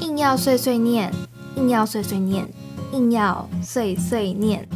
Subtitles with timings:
[0.00, 1.12] 硬要碎碎念，
[1.56, 2.48] 硬要碎碎念，
[2.92, 4.68] 硬要碎碎念。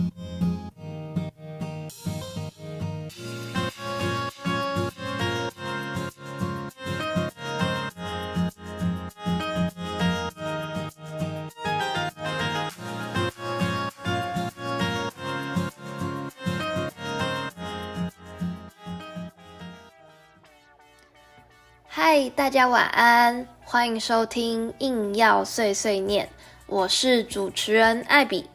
[21.88, 26.26] 嗨，大家晚安，欢迎收听《硬要碎碎念》，
[26.68, 28.48] 我是主持人艾比。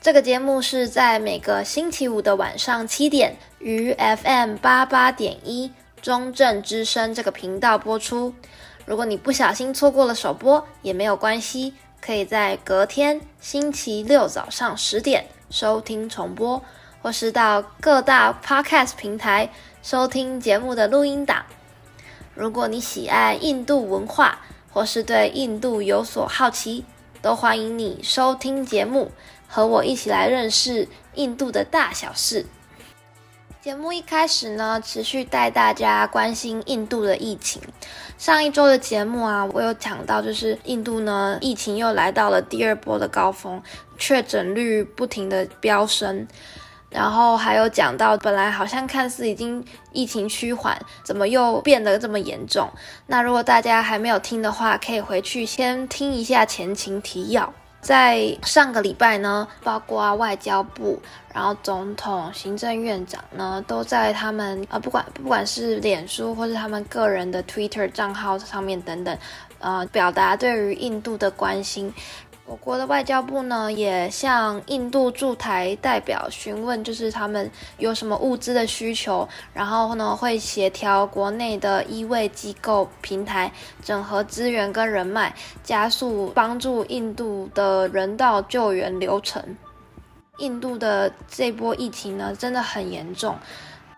[0.00, 8.32] 这个节目是在每个星期五的晚上七点，于 FM 八八点一中正之声这个频道播出。
[8.86, 16.62] 如果你不小心错过了首播，也没有关系，可以在隔天星期六早上十点收听重播，
[17.02, 19.50] 或是到各大 Podcast 平台
[19.82, 21.44] 收听节目的录音档。
[22.38, 24.38] 如果你喜爱印度文化，
[24.72, 26.84] 或是对印度有所好奇，
[27.20, 29.10] 都欢迎你收听节目，
[29.48, 32.46] 和我一起来认识印度的大小事。
[33.60, 37.60] 节目一开始呢，持续带大家关心印度的疫情。
[38.16, 43.60] 上一周的节目啊，我有讲到，就是印度呢，疫情又来到了第二波的高峰，
[43.98, 46.28] 确诊率不停的飙升。
[46.90, 52.68] 然后还有讲到，本来好像看似已经疫情趋缓，怎么又变得这么严重？
[53.06, 57.52] 那如果大家还没有听的话，可以回去先听一下前情提要。
[57.80, 61.00] 在上个礼拜呢，包括外交部、
[61.32, 69.16] 然后总统、行政院长呢，都在他们呃，不管不管是脸书或是他们个人的 Twitter 账号上面等等，
[69.60, 71.94] 呃，表达对于印度的关心。
[72.48, 83.52] 我国的外交部呢，也向印度驻台代表询问，就是他们有什么物资的需求，然后呢，会协调国内的医卫机构平台，
[83.84, 89.44] 整合资源跟人脉，加速帮助印度的人道救援流程。
[90.38, 93.36] 印度的这波疫情呢，真的很严重。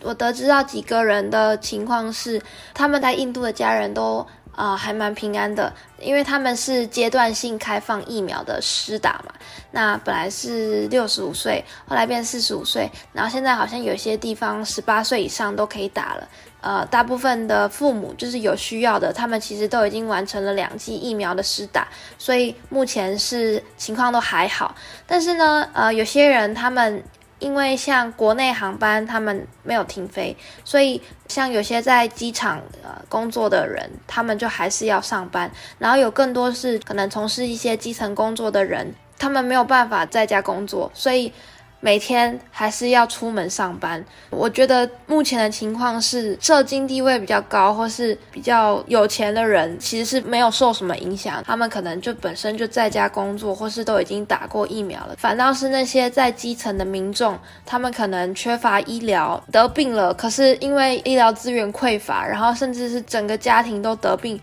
[0.02, 2.42] 我得知到几个人的情况是，
[2.74, 4.26] 他们在印度的家人都。
[4.52, 9.32] 啊、还蛮平安的，因为他们是阶段性开放疫苗的施打嘛。
[9.70, 16.28] 那本来是六十五岁，后来变四十五岁，然后现在好像有些地方十八岁以上都可以打了。
[16.60, 21.88] 呃，大部分的父母就是有需要的，他们其实都已经完成了两剂疫苗的施打，
[22.18, 24.74] 所以目前是情况都还好。
[25.06, 27.02] 但是呢，呃，有些人他们。
[27.40, 35.50] 因为像国内航班，他们没有停飞，所以像有些在机场呃工作的人，他们就还是要上班。
[35.78, 41.32] 然后有更多是可能从事一些基层工作的人，他们没有办法在家工作，所以。
[41.80, 44.04] 每天还是要出门上班。
[44.28, 51.42] 我觉得目前的情况是，社经地位比较高或是比较有钱的人，其实是没有受什么影响。
[51.46, 55.16] 他们可能就本身就在家工作，或是都已经打过疫苗了。
[55.16, 64.38] 反倒是那些在基层的民众，他们可能缺乏医疗，得病了，可是因为医疗资源匮乏，然后甚至是整个家庭都得病，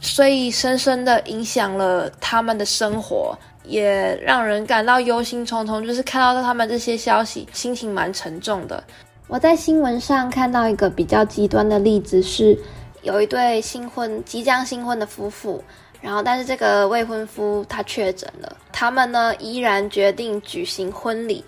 [0.00, 3.36] 所以深深的影响了他们的生活。
[3.64, 8.82] 也让人感到忧心忡忡，就是看到他们这些消息，心情蛮沉重的。
[9.28, 12.58] 我在新闻上看到一个比较极端的例子是，
[13.02, 15.62] 有一对新婚、即将新婚的夫妇，
[16.00, 21.42] 然后但是这个未婚夫他确诊了，他们呢依然决定举行婚礼，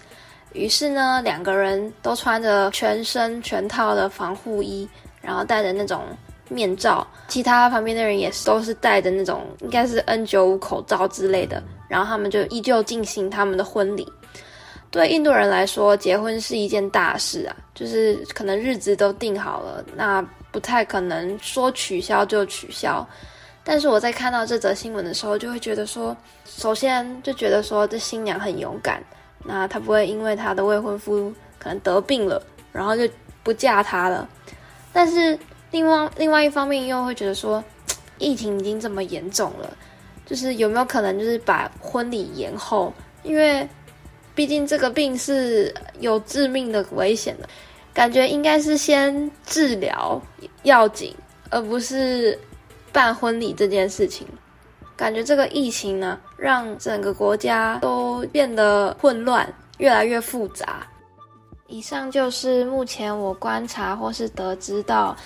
[0.53, 4.89] 于是呢两个人都穿着全身全套的防护衣，
[5.21, 6.05] 然后戴着那种
[6.49, 11.63] 面罩，其他旁边的人也是都是戴着那种应该是 N95 口罩之类的。
[11.89, 14.11] 然后他们就依旧进行他们的婚礼。
[14.91, 23.07] 对印度人来说，结婚是一件大事啊，就是可能日子都定好了，那不太可能说取消就取消。
[23.65, 29.03] 但是我在看到这则新闻的时候，就会觉得说，首先就觉得说这新娘很勇敢，
[29.45, 33.09] 那她不会因为她的未婚夫可能得病了，然后就
[33.43, 34.29] 不嫁他了。
[34.93, 35.37] 但是
[35.75, 37.63] 另外另外一方面又会觉得说，
[38.19, 39.77] 疫情已经这么严重了。
[40.25, 42.93] 就是有没有可能，就是把婚礼延后？
[43.25, 43.69] 因为
[44.37, 47.49] 毕竟这个病是有致命的危险的，
[47.93, 50.23] 感觉应该是先治疗
[50.63, 51.13] 要紧，
[51.51, 52.39] 而不是
[52.93, 54.25] 办婚礼这件事情。
[54.97, 60.87] 感觉这个疫情呢，让整个国家都变得混乱，越来越复杂。
[61.67, 65.17] 以上就是目前我观察或是得知到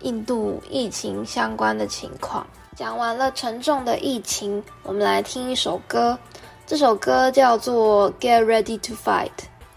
[0.00, 2.46] 印度疫情相关的情况。
[2.76, 6.18] 讲完了沉重的疫情，我们来听一首歌。
[6.66, 9.28] 这首歌叫做《Get Ready to Fight》。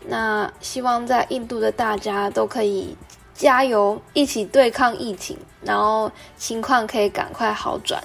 [0.06, 2.96] 那希望在印度的大家都可以
[3.34, 8.02] 加油，一起对抗疫情，然后情况可以赶快好转。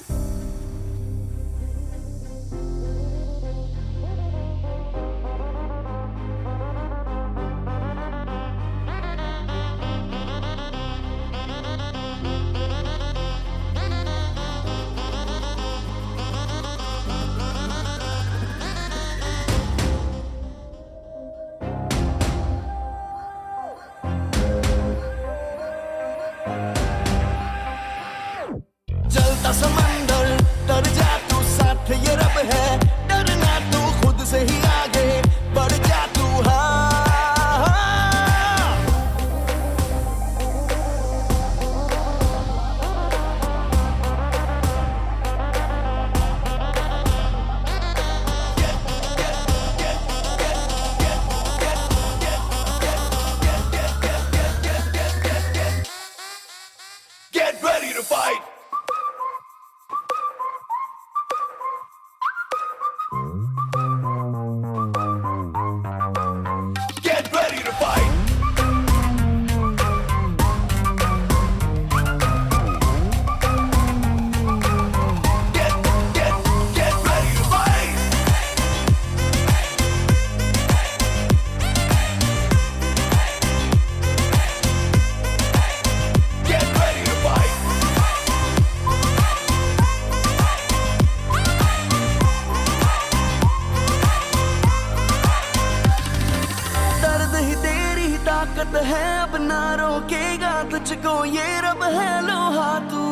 [98.74, 103.02] साथ है अब ना रोकेगा तुझको, ये रब है, लोहा तू,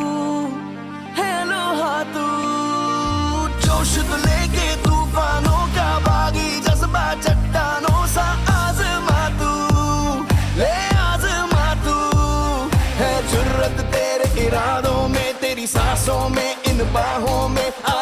[1.19, 2.26] है, लोहा तू।
[3.62, 9.53] जोश तो लेके तूफानों का बागी, जज्बा चट्टानों सा आजमा तू।
[10.59, 11.99] ले आजमा तू।
[13.00, 18.02] है जुर्रत तेरे इरादों में, तेरी सांसों में, इन बाहों में, आ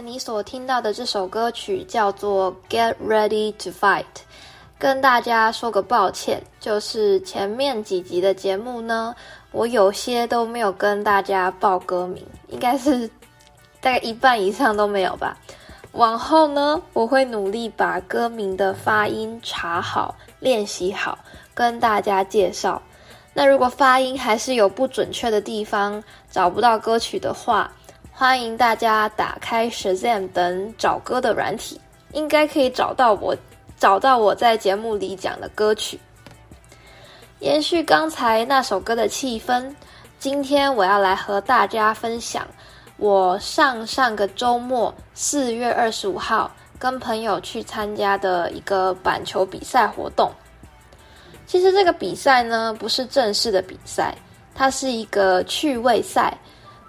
[0.00, 4.04] 你所听到的这首歌曲叫做《Get Ready to Fight》，
[4.78, 9.14] 跟大家说个抱歉，就是前面几集的节目呢，
[9.50, 13.08] 我有些都没有跟大家报歌名，应该是
[13.80, 15.36] 大概一半以上都没有吧。
[15.92, 21.18] 往后呢，我会努力把歌名的发音查好、练习好，
[21.52, 22.80] 跟大家介绍。
[23.34, 27.70] 那如果发音还是有不准确的地方，找不到歌曲的话，
[28.14, 31.80] 欢迎大家打开 Shazam 等找歌的软体，
[32.12, 33.34] 应该可以找到我，
[33.78, 35.98] 找到我在节目里讲的歌曲。
[37.40, 39.74] 延续刚才那首歌的气氛，
[40.18, 42.46] 今天我要来和大家分享
[42.98, 50.30] 我上上个周末四月二十五号跟朋友去参加的一个板球比赛活动。
[51.46, 54.14] 其实这个比赛呢，不是正式的比赛，
[54.54, 56.36] 它是一个趣味赛。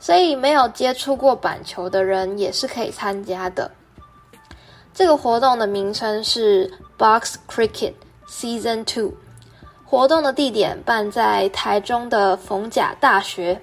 [0.04, 3.72] 所以没有接触过板球的人也是可以参加的。
[4.94, 7.94] 这个活动的名称是 Box Cricket
[8.28, 9.14] Season Two，
[9.86, 13.58] 活动的地点办在台中的逢甲大学，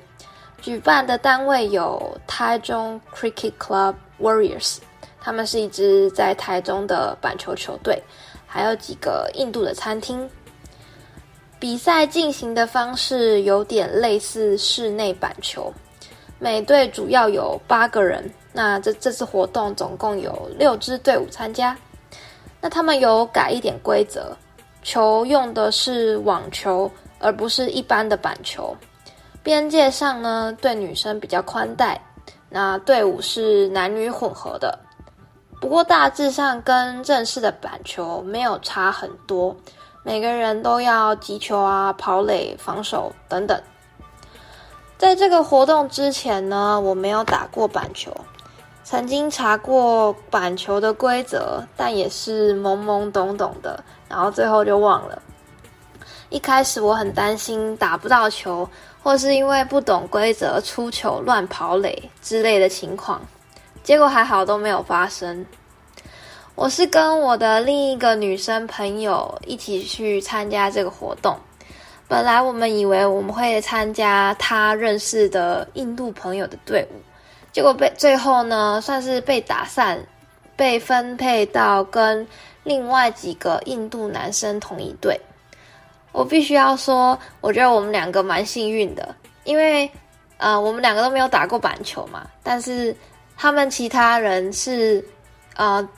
[0.63, 4.79] 举办的单位有台中 Cricket Club Warriors，
[5.21, 8.03] 他们是一支在台中的板球球队，
[8.47, 10.27] 还有几个印度的餐厅。
[11.59, 15.71] 比赛进行的方式有点类似室内板球。
[16.43, 21.77] 每队主要有八个人，那这这次活动总共有六支队伍参加。
[22.63, 24.35] 那他们有改一点规则，
[24.83, 28.75] 球用的是网球，而不是一般的板球。
[29.43, 32.01] 边界上呢，对女生比较宽带。
[32.49, 34.79] 那队伍是男女混合的，
[35.61, 39.55] 不过大致上跟正式的板球没有差很多。
[40.03, 43.63] 每个人都要击球啊、跑垒、防守等等。
[45.01, 48.15] 在这个活动之前呢，我没有打过板球，
[48.85, 55.23] 曾经查过板球的规则，但也是懵懵懂懂的，然后最后就忘了。
[56.29, 58.69] 一开始我很担心打不到球，
[59.03, 63.23] 或是因为不懂规则出球乱跑垒之类的情况，
[63.83, 65.47] 结果还好都没有发生。
[66.55, 71.39] 我是跟我的另一个女生朋友一起去参加这个活动。
[72.11, 76.97] 本来我们以为我们会参加他认识的印度朋友的队伍，
[77.53, 79.97] 结果被最后呢，算是被打散，
[80.57, 82.27] 被分配到跟
[82.65, 85.21] 另外几个印度男生同一队。
[86.11, 89.15] 我必须要说，我觉得我们两个蛮幸运的，
[89.45, 89.89] 因为
[90.39, 92.93] 呃，我们两个都没有打过板球嘛，但是
[93.37, 95.05] 他们其他人是
[95.55, 95.89] 呃，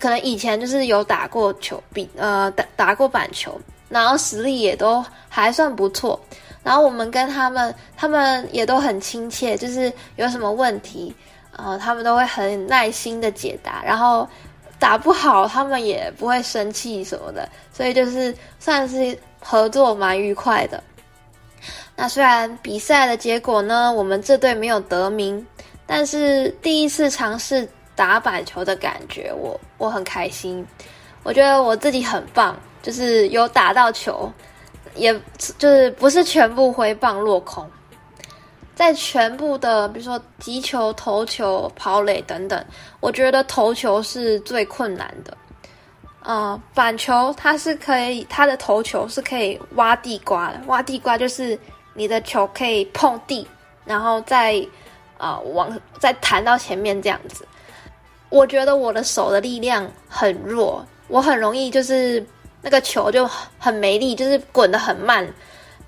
[0.00, 3.60] 可能以前就是有打过球，比呃打打过板球。
[3.90, 6.18] 然后实力也都还算不错，
[6.62, 11.14] 然后我们跟他们，他们也都很亲切，就是有什么问题，
[11.56, 14.26] 呃，他们都会很耐心的解答，然后
[14.78, 20.82] 打不好，他们也不会生气什么的，所以就是算是合作蛮愉快的。
[21.96, 25.44] 那虽然比赛的结果呢，我们这队没有得名，
[25.84, 30.64] 但是第一次尝试打板球的感觉，我我很开心，
[31.24, 32.56] 我觉得我自己很棒。
[32.82, 34.32] 就是有打到球，
[34.94, 35.12] 也
[35.58, 37.68] 就是不是全部挥棒落空，
[38.74, 42.64] 在全部的比如说击球、投球、跑垒等等，
[43.00, 45.36] 我觉得投球是最困难的。
[46.22, 50.60] 呃，板球它是可以，它的投球是可以挖地瓜的。
[50.66, 51.58] 挖地瓜就是
[51.94, 53.46] 你的球可以碰地，
[53.84, 54.66] 然后再
[55.18, 57.46] 呃往再弹到前面这样子。
[58.30, 62.26] 我觉得我的手的力量很弱，我很容易就是。
[62.62, 65.26] 那个球就很没力，就是滚得很慢，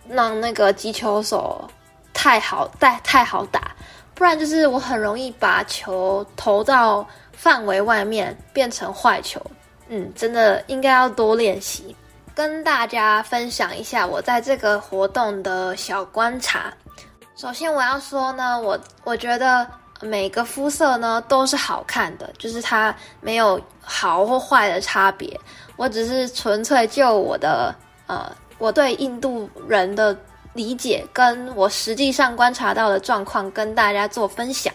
[0.09, 1.69] 让那个击球手
[2.12, 3.73] 太好带太好打，
[4.14, 9.41] 不然就是我很容易把球投到范围外面，变成坏球。
[9.88, 11.95] 嗯，真的应该要多练习。
[12.35, 16.73] 跟大家分享一下我在这个活动的小观察。
[17.37, 19.67] 首先我要说呢，我我觉得
[20.00, 25.38] 每个肤色呢都是好看的，就是它没有好或坏的差别。
[25.76, 27.75] 我只是纯粹就我的
[28.07, 30.17] 呃，我对印度人的
[30.52, 34.73] 理解，跟我实际上观察到的状况跟大家做分享。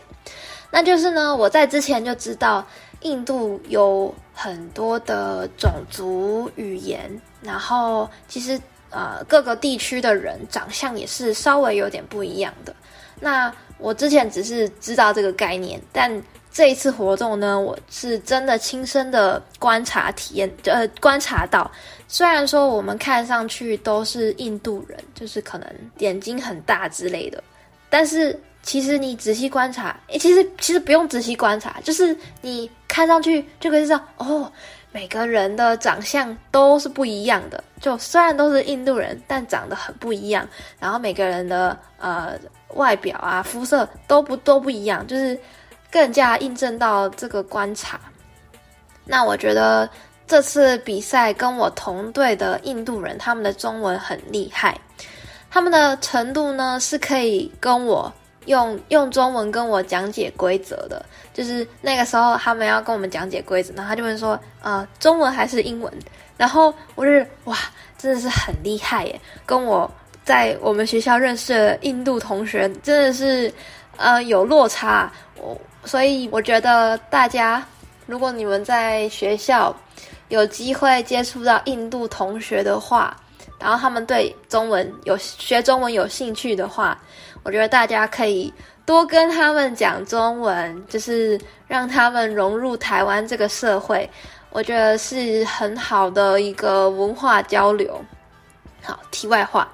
[0.72, 2.66] 那就是呢，我在之前就知道
[3.02, 7.10] 印度有很多的种族语言。
[7.42, 12.76] 然后，其实呃，各个地区的人长相也是稍微有点不一样的。
[13.20, 16.12] 那我之前只是知道这个概念，但
[16.52, 21.70] 这一次活动呢，我是真的亲身的观察体验，呃，观察到，
[22.08, 25.68] 虽然说我们看上去都是印度人，就是可能
[26.00, 27.44] 眼睛很大之类的，
[27.90, 34.52] 但是其实你仔细观察，诶，其实其实不用仔细观察，就是你看上去就可以知道哦。
[34.90, 40.48] 每个人的长相都是不一样的，就虽然都是印度人，但长得很不一样。
[40.80, 42.34] 然后每个人的呃
[42.70, 45.40] 外表啊、肤色都不都不一样，就是
[45.92, 48.00] 更加印证到这个观察。
[49.06, 49.90] 那我觉得
[50.28, 54.80] 这次比赛跟我同队的印度人，他们的中文很厉害，
[55.50, 58.12] 他们的程度呢是可以跟我。
[58.48, 65.94] 用用中文跟我讲解规则的，就是那个时候他们要跟我们讲解规则，然后他就会说，呃，中文还是英文？
[66.38, 67.12] 然后我就
[67.44, 67.58] 哇，
[67.98, 69.20] 真的是很厉害耶！
[69.46, 69.92] 跟我
[70.24, 73.54] 在我们学校认识的印度同学真的是，
[73.98, 75.12] 呃，有落差。
[75.36, 77.64] 我所以我觉得大家，
[78.06, 79.76] 如果你们在学校
[80.30, 83.16] 有机会接触到印度同学的话，
[83.60, 86.98] 然后他们对中文有学中文有兴趣的话。
[87.44, 88.54] 我觉得大家可以
[88.86, 94.10] 多跟他们讲中文，就是让他们融入台湾这个社会，
[94.50, 98.04] 我觉得是很好的一个文化交流。
[98.84, 99.66] 好，题外话，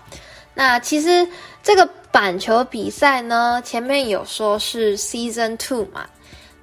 [0.53, 1.27] 那其实
[1.63, 6.05] 这个板球比赛呢，前面有说是 Season Two 嘛，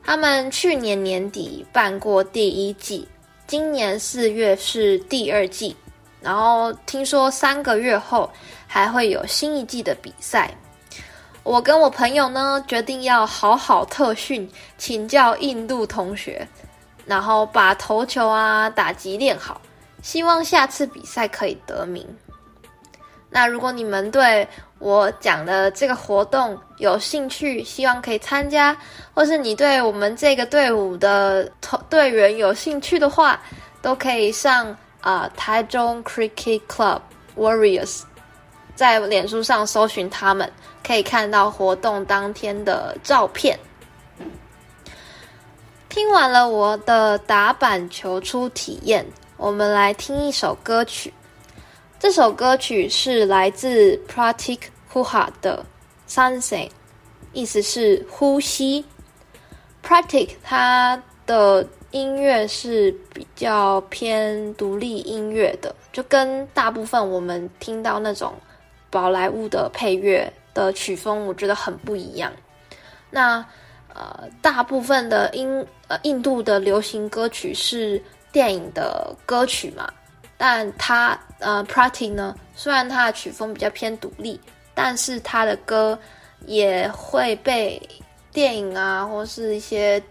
[0.01, 3.09] 他们去年年底办过第一季，
[3.49, 5.75] 今年四月是第二季，
[6.21, 8.31] 然后听说三个月后
[8.69, 10.57] 还会有新一季的比赛。
[11.43, 16.47] 我跟我朋友呢，决定要好好特训，请教印度同学，
[17.05, 19.61] 然后把投球啊、打击练好，
[20.01, 22.07] 希望下次比赛可以得名。
[23.33, 24.47] 那如果你们对
[24.81, 28.77] 我讲的这个活动有兴趣，希望可以参加，
[29.15, 31.49] 或是你对我们这个队伍的
[31.89, 33.41] 队员有兴趣的话，
[33.81, 34.67] 都可以上
[35.01, 37.01] 啊、呃、台中 Cricket Club
[37.37, 38.01] Warriors，
[38.75, 40.51] 在脸书上搜寻他们。
[40.83, 43.57] 可以看到活动当天的照片。
[45.89, 49.07] 听完了我的打板球初体验，
[49.37, 51.13] 我们来听一首歌曲。
[52.01, 55.63] 这首歌曲是来自 Pratik Kuha 的
[56.11, 56.69] 《Sunset》，
[57.35, 58.83] 意思是呼吸。
[59.87, 68.33] Pratik 他的音乐是比较偏独立音乐的，就跟大部分我们听到那种
[68.89, 70.33] 宝莱坞的配乐。
[70.53, 72.33] 的曲风我觉得很不一样。
[73.11, 73.45] 那
[73.95, 78.03] 呃，大部分的印呃印度的流行歌曲是
[78.33, 79.89] 电影的歌曲嘛，
[80.43, 84.41] 但他呃，Praty 呢，虽然他的曲风比较偏独立，
[84.75, 85.99] 但是他的歌
[86.47, 87.79] 也会被
[88.33, 90.03] 电影啊或是一些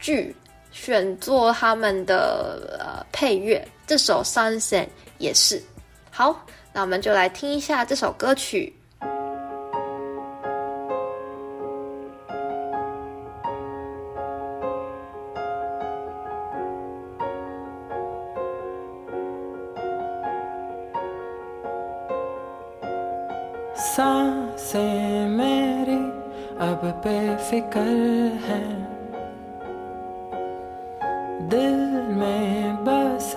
[0.00, 0.34] 剧
[0.72, 3.64] 选作他们的呃配乐。
[3.86, 5.62] 这首 Sunset 也是。
[6.10, 8.74] 好，那我们就来听一下这首歌曲。
[27.72, 28.90] कर है।
[31.48, 33.36] दिल में बस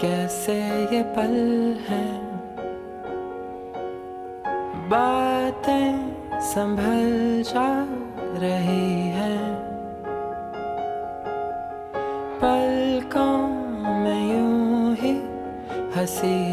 [0.00, 0.54] कैसे
[0.96, 1.34] ये पल
[1.88, 2.32] है?
[4.88, 7.86] बातें संभल जा
[8.38, 9.38] रही है।
[12.42, 13.48] पलकों
[14.00, 15.22] में यूँ ही
[16.00, 16.51] हँसी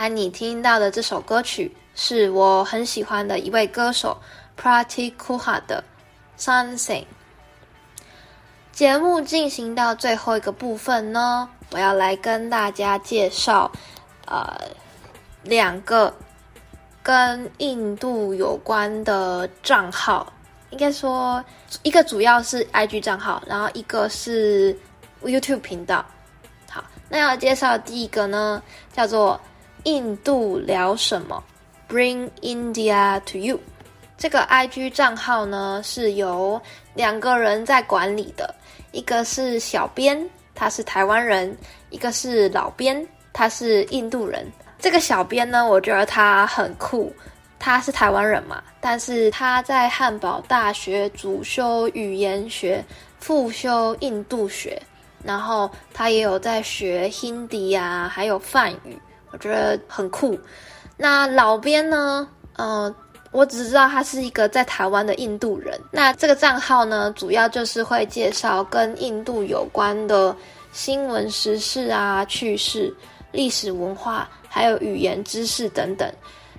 [0.00, 4.16] 才你听到的这首歌曲是我很喜欢的一位歌手
[4.58, 5.84] Prati Kuha 的
[6.42, 7.02] 《Something》。
[8.72, 13.70] 节目进行到最后一个部分呢，我要来跟大家介绍，
[14.24, 14.70] 呃，
[15.42, 16.14] 两个
[17.02, 20.32] 跟印度有关的账号，
[20.70, 21.44] 应该说
[21.82, 24.74] 一个主要是 IG 账号，然后一个是
[25.22, 26.02] YouTube 频道。
[26.70, 28.62] 好，那要介绍第一个呢，
[28.94, 29.38] 叫做。
[29.84, 31.42] 印度聊什么
[31.88, 33.58] ？Bring India to you。
[34.18, 36.60] 这个 IG 账号呢，是由
[36.94, 38.54] 两个人在管理的，
[38.92, 41.50] 一个是小编，他是台湾人；
[41.88, 44.46] 一个是老编，他是印度人。
[44.78, 47.10] 这个小编呢，我觉得他很酷，
[47.58, 52.84] 他是台湾人嘛，但是他在汉堡大学主修语言学，
[53.18, 54.80] 副修印度学，
[55.24, 58.98] 然后他也有在学 Hindi 啊，还有梵语。
[59.32, 60.38] 我觉得很酷。
[60.96, 62.28] 那老编呢？
[62.56, 62.94] 嗯、呃，
[63.30, 65.80] 我只知道他是一个在台湾的印度人。
[65.90, 70.36] 那这个账号呢，主要就是会介绍跟印度有关的
[70.72, 72.94] 新闻时事啊、趣事、
[73.32, 76.12] 历史文化，还有语言知识等等。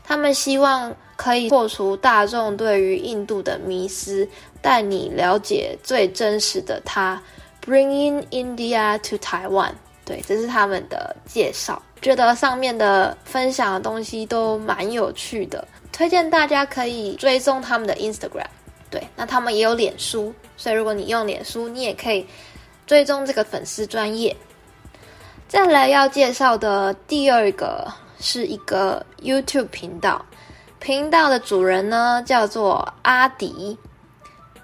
[0.03, 4.27] 他们希望可以破除大众对于印度的迷思，
[4.61, 7.21] 带你了解最真实的他。
[7.63, 9.73] Bringing India to Taiwan。
[10.03, 11.79] 对，这是他们的介绍。
[12.01, 18.47] 觉得上面的分享的东西都蛮有趣的，推荐大家可以追踪他们的 Instagram。
[18.89, 22.27] 对，那他们也有脸书，所以如果你用脸书，你也可以
[22.85, 24.35] 追踪这个粉丝专业。
[25.47, 27.87] 再来要介绍的第二个
[28.19, 30.25] 是一个 YouTube 频道，
[30.79, 33.77] 频道的主人呢叫做阿迪，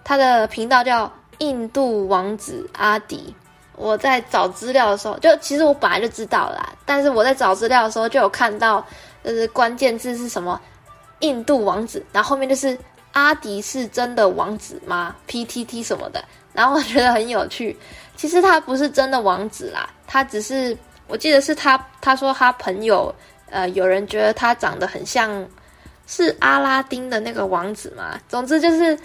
[0.04, 3.36] 他的频道叫印度王子阿迪。
[3.78, 8.84] 我在找资料的时候，就其实我本来就知道啦，但是我在找资料的时候就有看到，
[9.24, 10.60] 就是关键字是什么
[11.22, 12.76] “印度王子”，然后后面就是
[13.12, 17.78] 阿迪是真的王子吗？PTT 什么的，然后我觉得很有趣。
[18.16, 20.76] 其实他不是真的王子啦，他只是
[21.08, 23.14] 我记得是他他说他朋友
[23.52, 25.48] 呃有人觉得他长得很像
[26.08, 28.98] 是阿拉丁的那个王子嘛，总之就是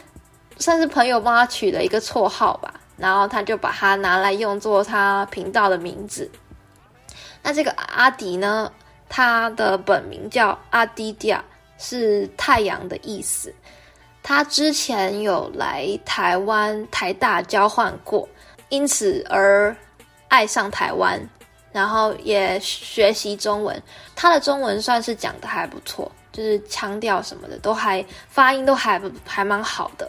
[0.56, 2.72] 算是朋友帮他取了一个绰号吧。
[3.02, 6.30] 然后他就把它拿来用作他频道的名字。
[7.42, 8.72] 那这个阿迪呢，
[9.08, 11.44] 他的本名叫阿迪迪亚，
[11.78, 13.52] 是太阳的意思。
[14.22, 18.28] 他之前有来台湾台大交换过，
[18.68, 19.76] 因此而
[20.28, 21.20] 爱上台湾，
[21.72, 23.82] 然后也学习中文。
[24.14, 30.08] 他的中文算是讲得还不错，就是腔调什么的都还发音都还还蛮好的。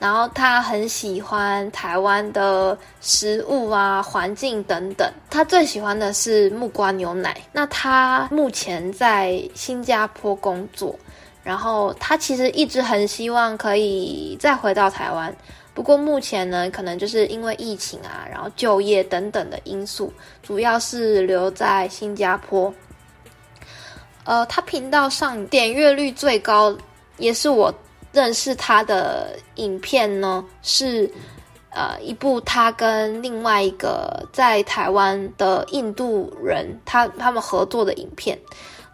[0.00, 5.06] 然后他很喜欢台湾的食物啊、环境等等。
[5.28, 7.36] 他最喜欢的是木瓜牛奶。
[7.52, 10.98] 那他目前在新加坡工作，
[11.44, 15.36] 然后他其实一直很希望可以再回到台湾。
[15.74, 20.10] 不过目前呢，可能就是因为疫情啊，然后就业等等的因素，
[20.42, 22.72] 主要是留在新加坡。
[24.24, 26.74] 呃，他频道上点阅率最高，
[27.18, 27.72] 也是我。
[28.12, 31.10] 认识他的影片呢，是
[31.70, 38.38] 呃一部他跟另外一个在台湾的印度人他他们合作的影片。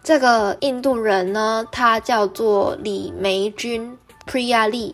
[0.03, 4.93] 这个印度人呢，他叫做李梅君 Priya Lee。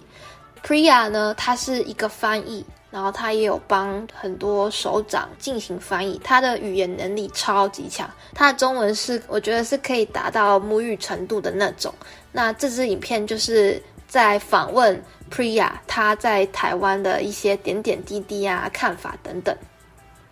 [0.65, 11.93] Priya 呢，他是一个翻译，然后他也有帮很多首长进行翻译，他的语言能力超级强，他的中文是我觉得是可以达到母语程度的那种。
[12.31, 19.55] 那这支影片就是在访问 Priya，他在台湾的一些点点滴滴啊、看法等等。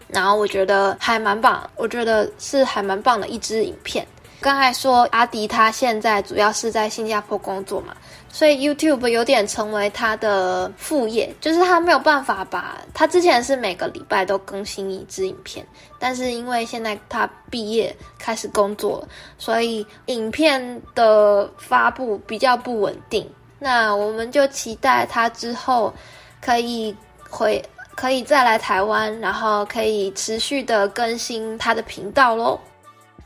[0.07, 4.05] 然后我觉得还蛮棒，我觉得是还蛮棒的一支影片。
[4.39, 7.95] 刚才说阿迪他现在主要是在新加坡工作嘛。
[8.34, 15.67] 所以 YouTube 有点成为他的副业，就是他没有办法把他之前是每个礼拜都更新一支影片，
[15.99, 19.05] 但是因为现在他毕业开始工作，
[19.38, 23.29] 所以影片的发布比较不稳定。
[23.63, 25.93] 那我们就期待他之后
[26.41, 26.95] 可以
[27.30, 32.60] 回，可以再来台湾，然后可以持续的更新他的频道喽。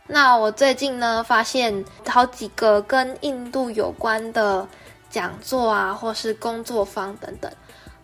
[0.05, 4.67] 那我最近呢，发现好几个跟印度有关的。
[5.07, 7.49] 讲座啊，或是工作坊等等，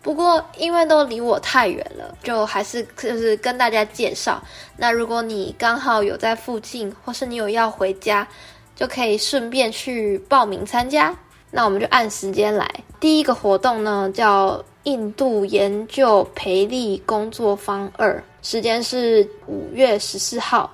[0.00, 4.42] 不过因为都离我太远了，就还是就是跟大家介绍。
[4.78, 8.26] 那如果你刚好有在附近，或是你有要回家，
[8.74, 11.14] 就可以顺便去报名参加。
[11.52, 12.68] 那我们就按时间来。
[12.98, 20.68] 第一个活动呢，叫印度研究培力工作坊二，时间是五月十四号，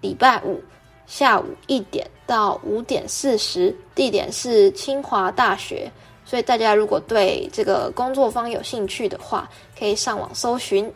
[0.00, 0.62] 礼拜五。
[1.06, 5.90] 下午一点到五点四十，地点是清华大学。
[6.26, 10.92] 所以大家如果对这个工作坊有兴趣的话，可以上网搜寻。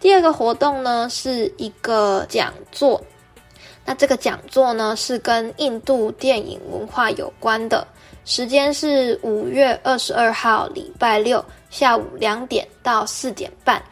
[0.00, 2.98] 第二个活动呢，是一个讲座，
[3.84, 7.86] 那这个讲座呢是跟印度电影文化有关的，
[8.30, 13.82] 时间是五月二十二号礼拜六下午两点到四点半，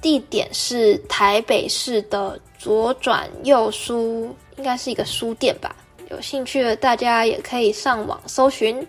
[0.00, 4.32] 地点是台北市的左转右书。
[4.56, 5.74] 应该是一个书店吧，
[6.10, 8.86] 有兴趣的大家也可以上网搜寻。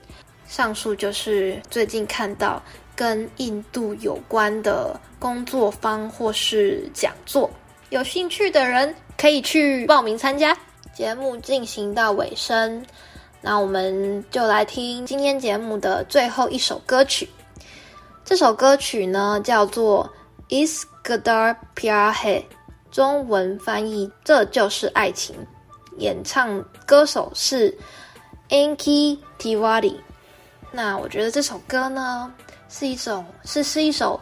[0.47, 2.61] 上述就是最近看到
[2.95, 7.49] 跟印度有关的工作坊或是讲座，
[7.89, 10.55] 有兴趣的人可以去报名参加。
[10.93, 12.85] 节目进行到尾声，
[13.41, 17.27] 那我们就来听今天节目的最后一首歌曲。
[18.25, 20.07] 这首歌曲呢叫做
[20.67, 22.13] 《Is Gadar Piahe》，
[22.91, 25.35] 中文翻译这就是爱情。
[25.97, 27.75] 演唱歌手是
[28.49, 29.95] Anki Tiwari。
[30.71, 32.31] 那我觉得这首歌呢，
[32.67, 34.19] 是一种是是一首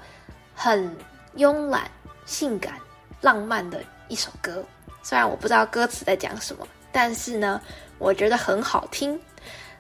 [0.54, 0.96] 很
[1.36, 1.90] 慵懒、
[2.26, 2.76] 性感、
[3.22, 4.64] 浪漫的一首歌。
[5.02, 7.62] 虽然我不知道歌词在讲什么，但是呢，
[7.98, 9.20] 我觉得很好听。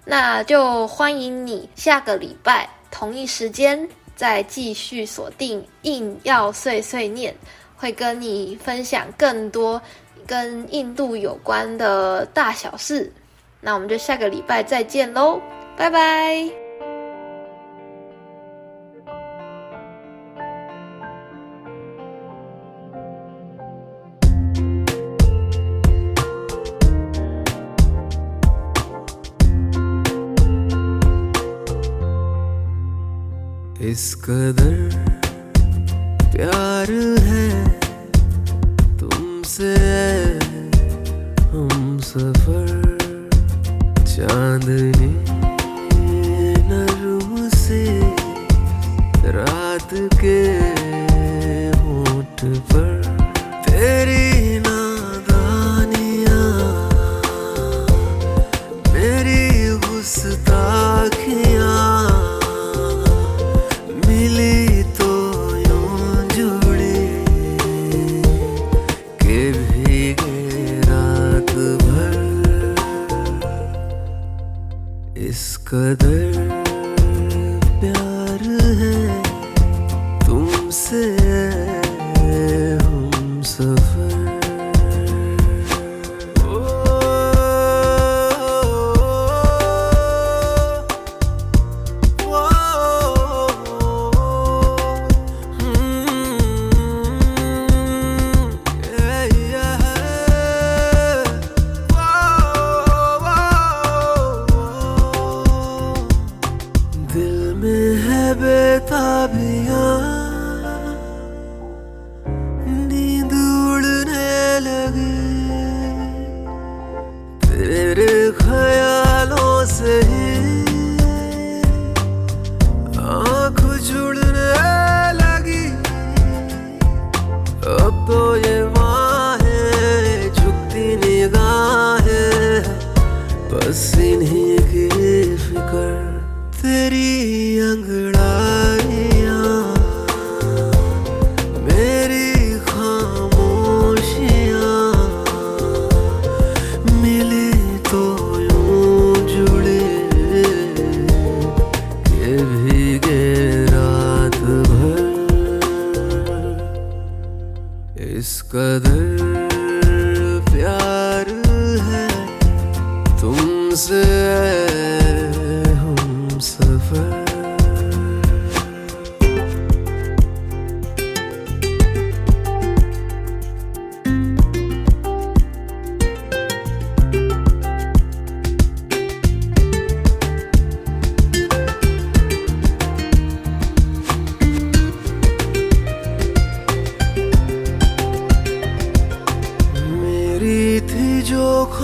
[0.06, 7.36] 那就欢迎你下个礼拜同一时间再继续锁定硬要碎碎念，
[7.76, 9.82] 会跟你分享更多。
[10.26, 13.10] 跟印度有关的大小事，
[13.62, 15.40] 那我们就下个礼拜再见喽，
[15.78, 16.67] 拜拜。
[33.98, 34.87] इस कदर
[75.70, 76.17] 哥的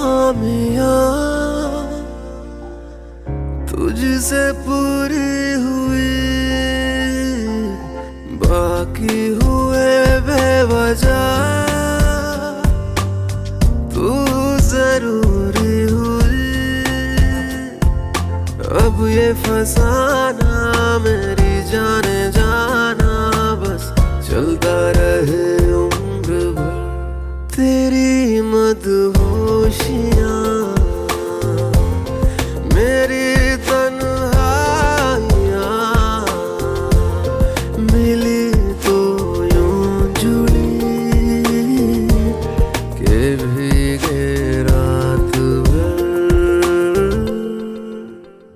[0.04, 1.04] खामियाँ
[3.72, 4.93] तुझसे पूरी